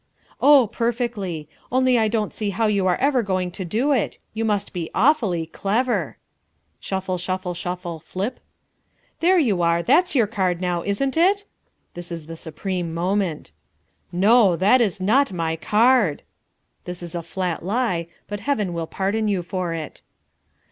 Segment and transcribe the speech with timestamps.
[0.41, 1.47] "Oh, perfectly.
[1.71, 4.17] Only I don't see how you are ever going to do it.
[4.33, 6.17] You must be awfully clever."
[6.79, 8.39] (Shuffle, shuffle, shuffle flip.)
[9.19, 11.45] "There you are; that's your card, now, isn't it?"
[11.93, 13.51] (This is the supreme moment.)
[14.11, 14.55] "NO.
[14.55, 16.23] THAT IS NOT MY CARD."
[16.85, 20.01] (This is a flat lie, but Heaven will pardon you for it.)